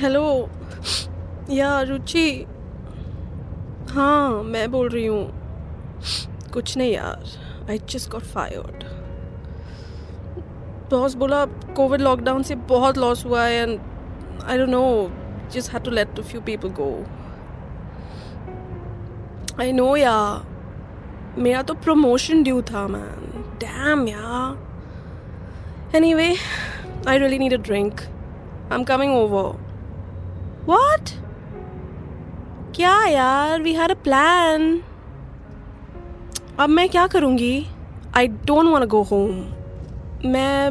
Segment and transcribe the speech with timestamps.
[0.00, 0.48] Hello
[1.52, 2.28] या रुचि
[3.90, 8.84] हाँ मैं बोल रही हूँ। कुछ नहीं यार I just got fired
[10.90, 11.44] boss बोला,
[11.76, 13.78] कोविड लॉकडाउन से बहुत लॉस हुआ है and
[14.44, 14.82] I don't know
[15.52, 16.90] just had to let a few people go
[19.60, 20.16] I know या
[21.38, 25.96] मेरा तो प्रमोशन ड्यू था मैन डैम यार.
[25.96, 26.34] Anyway
[27.08, 29.68] I really need a drink I am coming over
[30.68, 31.12] What?
[32.76, 33.62] क्या यार?
[33.62, 34.80] वी हैड अ प्लान
[36.60, 37.66] अब मैं क्या करूँगी?
[38.16, 39.30] I don't want go home
[40.30, 40.70] मैं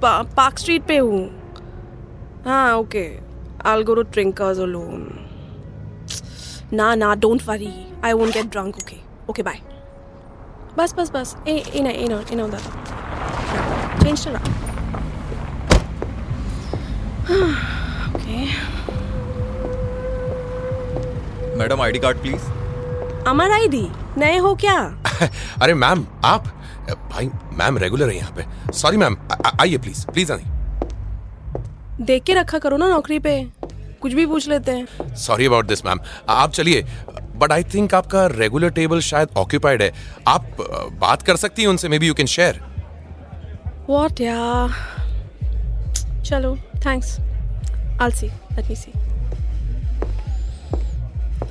[0.00, 1.28] पा, पार्क स्ट्रीट पे हूँ।
[2.46, 3.06] हाँ okay
[3.66, 5.08] I go to drinkers alone
[6.72, 7.72] ना ना don't worry
[8.04, 8.96] I won't get drunk okay
[9.30, 9.60] okay bye
[10.78, 11.36] बस बस बस.
[11.48, 12.70] ए ina ina ina दादा
[14.02, 14.38] चेंज चला
[18.08, 18.38] okay
[21.56, 22.42] madam ID card please
[23.28, 23.86] Amar ID
[24.18, 24.74] नए हो क्या?
[25.62, 26.46] अरे मैम आप?
[27.10, 29.16] भाई मैम रेगुलर है यहाँ पे। सॉरी मैम
[29.60, 33.40] आइए प्लीज़ प्लीज़ आइए। देख के रखा करो ना नौकरी पे।
[34.00, 36.84] कुछ भी पूछ लेते हैं। सॉरी अबाउट दिस मैम आप चलिए
[37.36, 39.92] बट आई थिंक आपका रेगुलर टेबल शायद ऑक्यूपाइड है।
[40.28, 40.56] आप
[41.00, 42.60] बात कर सकती हैं उनसे maybe you can share
[43.90, 44.68] what या
[46.22, 47.18] चलो thanks
[47.98, 48.30] I'll see.
[48.56, 49.05] Let me see.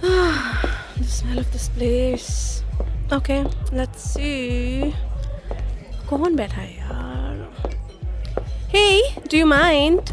[0.97, 2.63] the smell of this place.
[3.11, 4.94] Okay, let's see.
[6.09, 7.44] कौन बैठा है यार
[8.73, 10.11] Hey, do you mind?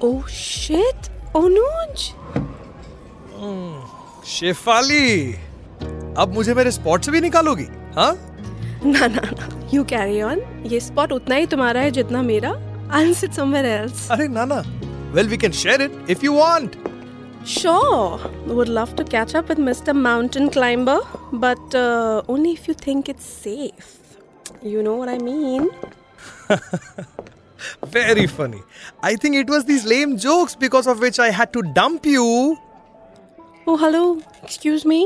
[0.00, 2.12] Oh shit, Onuj.
[4.26, 5.32] Shefali
[6.18, 8.12] अब मुझे मेरे स्पॉट से भी निकालोगी हाँ
[8.84, 10.40] ना ना ना यू कैरी ऑन
[10.72, 12.50] ये स्पॉट उतना ही तुम्हारा है जितना मेरा
[12.96, 14.10] I'll sit somewhere else.
[14.12, 14.62] अरे ना ना
[15.14, 16.76] well we can share it if you want
[17.45, 19.95] Sure, would love to catch up with Mr.
[19.95, 20.99] Mountain Climber,
[21.33, 23.97] but uh, only if you think it's safe.
[24.61, 25.69] You know what I mean?
[27.93, 28.61] Very funny
[29.05, 32.57] I think it was these lame jokes because of which I had to dump you.
[33.67, 34.03] Oh, hello.
[34.43, 34.99] Excuse me.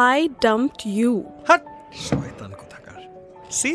[0.00, 1.12] I dumped you.
[1.50, 1.64] हट
[2.06, 3.02] शैतान को थकार
[3.60, 3.74] See,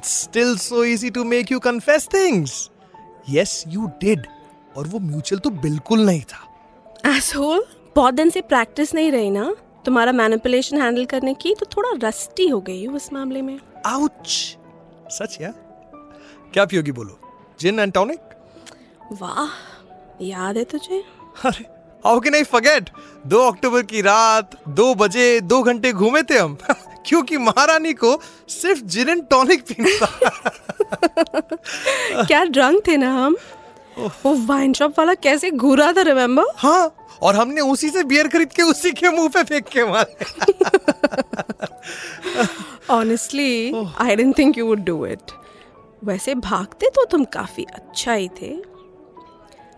[0.00, 2.54] it's still so easy to make you confess things.
[3.38, 4.28] Yes, you did.
[4.76, 6.46] और वो mutual तो बिल्कुल नहीं था
[7.05, 7.61] Asshole.
[7.95, 9.55] बहुत दिन से प्रैक्टिस नहीं रही ना।
[9.85, 14.57] तुम्हारा मैनिपुलेशन हैंडल करने की तो थोड़ा रस्टी हो गई हूँ इस मामले में। आउच
[15.09, 15.49] सच या
[16.53, 17.19] क्या पियोगी बोलो?
[17.59, 18.19] जिन एंड टॉनिक
[19.11, 19.47] वाह
[20.21, 21.03] याद है तुझे?
[21.45, 21.65] अरे
[22.05, 22.89] हाउ कैन आई फॉरगेट
[23.27, 26.57] दो अक्टूबर की रात दो बजे दो घंटे घूमे थे हम।
[27.05, 30.39] क्योंकि महारानी को सिर्फ़ जिन एंड टॉनिक पीना था।
[32.23, 33.35] क्या ड्रंक थे ना हम?
[33.97, 38.53] वो वाइन शॉप वाला कैसे घूरा था रिमेम्बर हाँ और हमने उसी से बियर खरीद
[38.53, 40.25] के उसी के मुँह पे फेंक के मारे।
[42.89, 45.31] Honestly I don't think you would do it
[46.03, 48.53] वैसे भागते तो तुम काफ़ी अच्छा ही थे।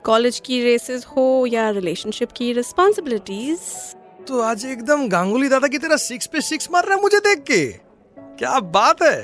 [0.04, 3.60] कॉलेज की रेसेस हो या रिलेशनशिप की रिस्पॉन्सिबिलिटीज
[4.28, 7.44] तो आज एकदम गांगुली दादा की तरह सिक्स पे सिक्स मार रहा है मुझे देख
[7.52, 7.66] के।
[8.18, 9.20] क्या बात है।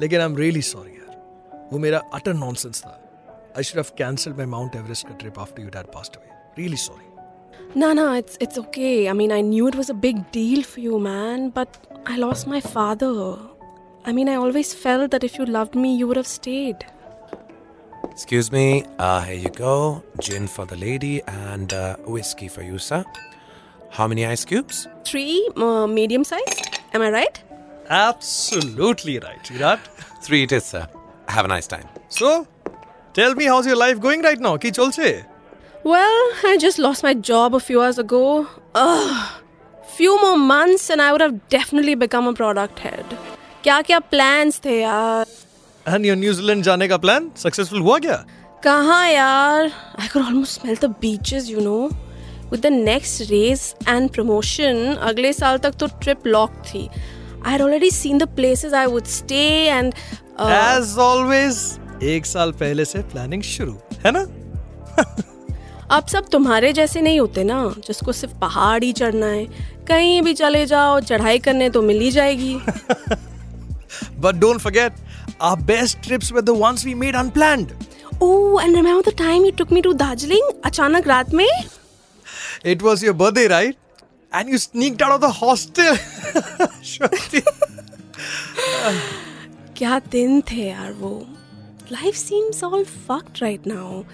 [0.00, 2.99] लेकिन आई एम रियली सॉरी यार। वो मेरा अटर नॉनसेंस था।
[3.60, 6.28] I should have cancelled my Mount Everest trip after your dad passed away.
[6.56, 7.04] Really sorry.
[7.74, 9.10] No, no, it's it's okay.
[9.10, 11.74] I mean, I knew it was a big deal for you, man, but
[12.06, 13.10] I lost my father.
[14.06, 16.86] I mean, I always felt that if you loved me, you would have stayed.
[18.10, 18.86] Excuse me.
[18.98, 20.02] Uh, here you go.
[20.20, 23.04] Gin for the lady and uh, whiskey for you, sir.
[23.90, 24.88] How many ice cubes?
[25.04, 26.62] Three, uh, medium size.
[26.94, 27.42] Am I right?
[27.90, 29.80] Absolutely right, Virat.
[30.22, 30.88] Three it is, sir.
[31.28, 31.86] Have a nice time.
[32.08, 32.46] So,
[33.12, 34.56] Tell me, how's your life going right now?
[34.56, 34.70] Ki?
[35.82, 38.46] Well, I just lost my job a few hours ago.
[38.74, 39.42] Ugh.
[39.96, 43.04] Few more months and I would have definitely become a product head.
[43.62, 45.26] क्या क्या plans थे यार?
[45.86, 48.24] And your New Zealand जाने का plan successful हुआ क्या?
[48.62, 49.72] कहाँ यार?
[49.98, 51.90] I could almost smell the beaches, you know.
[52.50, 56.88] With the next raise and promotion, अगले साल तक तो trip locked थी.
[57.42, 59.94] I had already seen the places I would stay and.
[60.38, 63.72] Uh, As always, एक साल पहले से प्लानिंग शुरू
[64.06, 64.20] है ना?
[65.96, 69.44] अब सब तुम्हारे जैसे नहीं होते ना जिसको सिर्फ़ पहाड़ ही चढ़ना है।
[69.88, 72.54] कहीं भी चले जाओ चढ़ाई करने तो मिल ही जाएगी।
[74.18, 74.92] But don't forget
[75.42, 77.72] our best trips with the ones we made unplanned
[78.22, 81.48] oh and remember the time you took me to Darjeeling अचानक रात में?
[82.66, 83.76] It was your birthday right
[84.32, 85.96] and you sneaked out of the hostel
[89.76, 91.26] क्या दिन थे यार वो।
[91.90, 94.04] Life seems all fucked right now.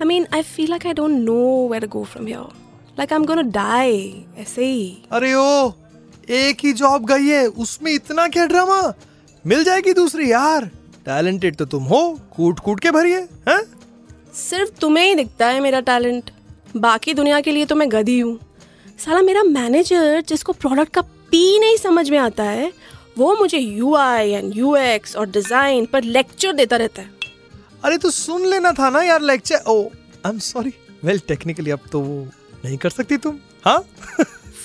[0.00, 2.46] I mean, I feel like I don't know where to go from here.
[2.98, 3.96] Like I'm gonna die.
[4.38, 5.72] ऐसे ही अरे ओ
[6.32, 8.80] एक ही job गई है उसमें इतना क्या ड्रामा
[9.44, 10.64] मिल जाएगी दूसरी यार
[11.06, 12.00] टैलेंटेड तो तुम हो
[12.36, 13.60] कूट कूट के भरिए हैं
[14.34, 16.30] सिर्फ़ तुम्हें ही दिखता है मेरा टैलेंट
[16.76, 18.38] बाकी दुनिया के लिए तो मैं गधी हूँ
[18.98, 21.00] साला मेरा मैनेजर जिसको प्रोडक्ट का
[21.30, 22.72] पी नहीं समझ में आता है
[23.18, 27.23] वो मुझे U I and U X और डिज़ाइन पर लेक्चर देता रहता है
[27.84, 29.82] अरे तो सुन लेना था ना यार lecture oh
[30.26, 30.72] I am sorry
[31.04, 32.16] well technically अब तो वो
[32.64, 33.78] नहीं कर सकती तुम। हाँ?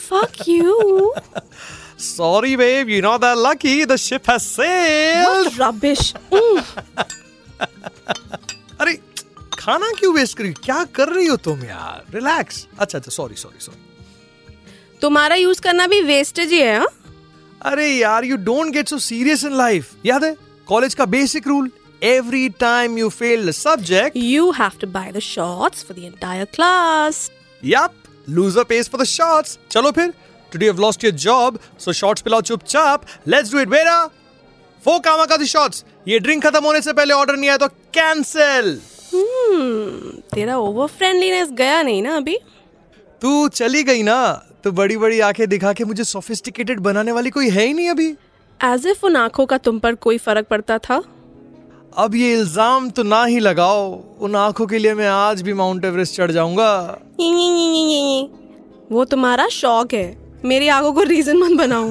[0.09, 1.13] Fuck you
[2.03, 6.13] sorry babe you know that lucky the ship has sailed rubbish
[8.81, 8.93] अरे
[9.59, 12.05] खाना क्यों वेस्ट करी क्या कर रही हो तुम यार?
[12.13, 13.87] रिलैक्स अच्छा अच्छा सॉरी सॉरी सॉरी
[15.01, 16.87] तुम्हारा यूज़ करना भी वेस्टेज ही है हाँ?
[17.61, 20.35] अरे यार you don't get so serious in life याद है?
[20.67, 21.69] कॉलेज का basic rule
[22.03, 26.45] every time you fail the subject You have to buy the shots for the entire
[26.57, 27.21] class.
[27.63, 28.07] Yup,
[28.37, 29.57] loser pays for the shots.
[29.71, 30.13] चलो फिर
[30.51, 33.01] Today you've lost your job, so shots पिलाओ चुपचाप.
[33.33, 33.97] Let's do it, बेटा.
[34.83, 35.83] Four कामाकाती shots.
[36.07, 37.67] ये drink खत्म होने से पहले ऑर्डर नहीं आया तो
[37.97, 38.79] कैंसिल
[39.11, 42.37] Hmm, तेरा ओवर फ्रेंडलीनेस गया नहीं ना अभी
[43.21, 44.17] तू चली गई ना
[44.63, 48.07] तो बड़ी बड़ी आँखें दिखा के मुझे सोफिस्टिकेटेड बनाने वाली कोई है ही नहीं अभी
[48.59, 51.01] एज इफ़ उन आँखों का तुम पर कोई फ़र्क पड़ता था
[51.91, 53.85] अब ये इल्ज़ाम तो ना ही लगाओ।
[54.21, 56.71] उन आँखों के लिए मैं आज भी माउंट एवरेस्ट चढ़ जाऊँगा।
[58.91, 61.89] वो तुम्हारा शौक है। मेरी आँखों को रीजन मत बनाओ।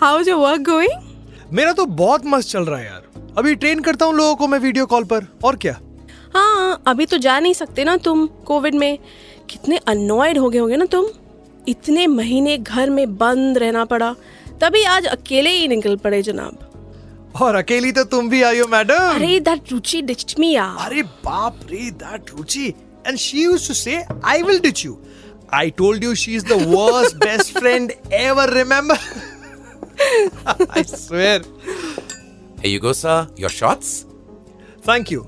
[0.00, 3.02] How is your work going मेरा तो बहुत मस्त चल रहा है यार।
[3.38, 5.78] अभी ट्रेन करता हूँ लोगों को मैं वीडियो कॉल पर। और क्या?
[6.34, 8.98] हाँ अभी तो जा नहीं सकते ना तुम कोविड में।
[9.50, 11.06] कितने अनोयड हो गए होगे ना तुम।
[11.68, 14.14] इतने महीने घर में बंद रहना पड़ा।
[14.60, 16.68] तभी आज अकेले ही निकल पड़े जनाब।
[17.40, 21.02] और अकेली तो तुम भी आई हो मैडम अरे दैट रुचि डिच्ड मी यार अरे
[21.24, 22.66] बाप रे that Ruchi
[23.06, 24.98] and she used to say I will ditch you
[25.54, 28.98] I told you she is the worst best friend ever remember
[30.70, 31.50] I swear
[32.62, 33.14] Here you go, sir.
[33.42, 33.88] Your shots.
[34.88, 35.22] Thank you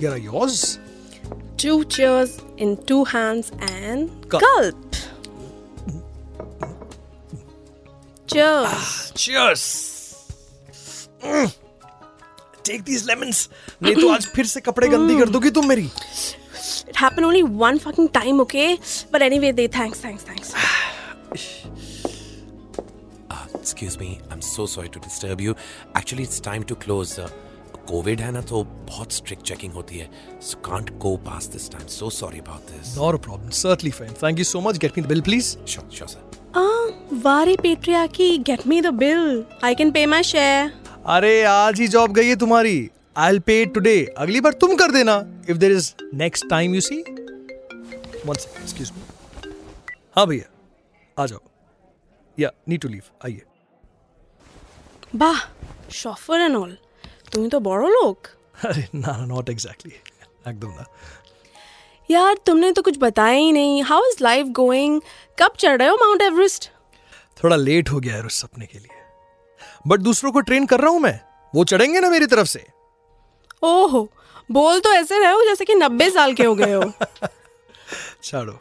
[0.00, 0.78] here are yours
[1.62, 2.32] Two cheers
[2.64, 4.42] in two hands and Gulp.
[4.42, 4.96] gulp.
[8.28, 9.12] Cheers.
[9.14, 9.95] Cheers.
[11.22, 11.54] Mm.
[12.62, 13.48] Take these lemons.
[13.82, 15.90] नहीं तो आज फिर से कपड़े गंदी कर दोगी तुम मेरी
[16.88, 18.78] It happened only one fucking time, okay?
[19.12, 20.52] But anyway, they thanks, thanks, thanks.
[23.30, 24.20] Uh, excuse me.
[24.30, 25.54] I'm so sorry to disturb you.
[25.94, 27.18] Actually, it's time to close.
[27.18, 27.28] Uh,
[27.90, 30.08] COVID है ना तो बहुत strict checking होती है.
[30.48, 31.86] So can't go past this time.
[31.96, 32.96] So sorry about this.
[32.96, 33.52] Not a problem.
[33.52, 34.16] Certainly fine.
[34.24, 34.80] Thank you so much.
[34.86, 35.52] Get me the bill, please.
[35.74, 36.24] Sure, sure, sir.
[36.54, 36.88] Ah,
[37.28, 39.46] Vari patriarchy, get me the bill.
[39.62, 40.72] I can pay my share.
[41.15, 42.75] अरे आज ही job गई है तुम्हारी
[43.21, 43.99] I'll pay it today.
[44.17, 45.15] अगली बार तुम कर देना
[45.51, 45.87] if there is
[46.21, 46.99] next time you see.
[48.29, 49.01] One second, excuse me.
[50.15, 50.49] हाँ भैया
[51.17, 51.39] आ जाओ
[52.37, 53.41] या नीड टू लीव आइए
[55.21, 55.39] বাহ
[56.01, 56.71] শফার এন্ড অল
[57.33, 58.17] তুমি তো বড় লোক
[58.69, 59.95] अरे ना ना नॉट एग्जैक्टली
[60.49, 60.85] एकदम ना
[62.09, 65.01] यार तुमने तो कुछ बताया ही नहीं हाउ इज लाइफ गोइंग
[65.37, 66.69] कब चढ़ रहे हो माउंट एवरेस्ट
[67.37, 68.99] थोड़ा लेट हो गया है उस सपने के लिए
[69.86, 71.20] बट दूसरों को ट्रेन कर रहा हूँ मैं।
[71.54, 72.66] वो चढ़ेंगे ना मेरी तरफ़ से।
[73.62, 74.08] ओहो
[74.50, 76.92] बोल तो ऐसे रहे हो जैसे कि नब्बे साल के हो गए हो।
[78.24, 78.58] छोड़ो।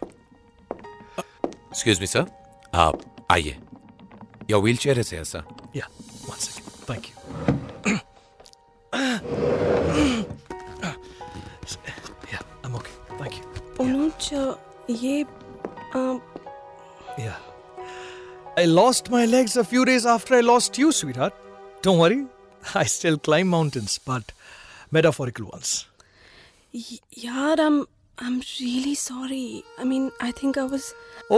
[1.45, 2.25] एक्सक्यूज मी सर
[2.73, 2.99] आप
[3.31, 3.57] आइए.
[4.51, 5.43] Your wheelchair is here, sir.
[5.75, 5.87] या
[6.29, 7.15] वन सेकंड थैंक यू
[12.33, 13.41] या I am okay thank you
[13.85, 14.29] Anuj
[14.89, 15.25] ये
[17.19, 17.35] Yeah.
[18.56, 21.34] I lost my legs a few days after I lost you, sweetheart.
[21.84, 22.18] Don't worry.
[22.74, 24.32] I still climb mountains, but
[24.96, 25.70] metaphorical ones.
[26.74, 27.78] य- यार I am
[28.22, 29.44] I am really sorry
[29.78, 30.82] I mean I think I was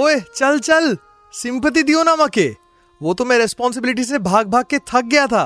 [0.01, 0.97] ओए चल चल
[1.33, 2.49] sympathy दियो ना मके
[3.01, 5.45] वो तो मैं रेस्पॉन्सिबिलिटी से भाग भाग के थक गया था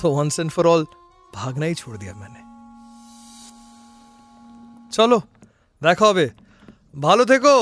[0.00, 0.86] तो वंस एंड फॉर ऑल
[1.34, 2.40] भागना ही छोड़ दिया मैंने
[4.96, 5.18] चलो
[5.82, 6.30] देखो अबे
[7.04, 7.52] ভালো থেকো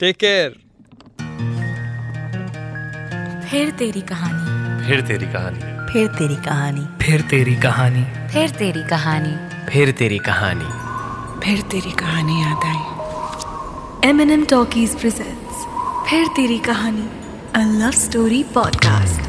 [0.00, 0.50] টেক কেয়ার
[3.51, 9.35] फिर तेरी कहानी। फिर तेरी कहानी। फिर तेरी कहानी। फिर तेरी कहानी। फिर तेरी कहानी।
[9.69, 10.87] फिर तेरी कहानी।
[11.39, 15.65] फिर तेरी कहानी याद आई। M N M talkies presents
[16.09, 17.09] फिर तेरी कहानी
[17.55, 19.21] अ लव स्टोरी पॉडकास्ट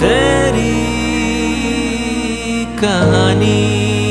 [0.00, 0.82] तेरी
[2.64, 4.01] कहानी।